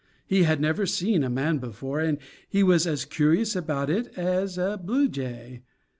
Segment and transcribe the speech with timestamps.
[0.25, 2.17] He had never seen a man before, and
[2.49, 5.61] he was as curious about it as a blue jay.